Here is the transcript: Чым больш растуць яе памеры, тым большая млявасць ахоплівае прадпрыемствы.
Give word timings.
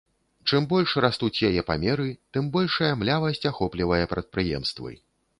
Чым 0.51 0.63
больш 0.69 0.93
растуць 1.05 1.43
яе 1.49 1.61
памеры, 1.67 2.05
тым 2.37 2.47
большая 2.55 2.89
млявасць 3.01 3.45
ахоплівае 3.51 4.01
прадпрыемствы. 4.15 4.95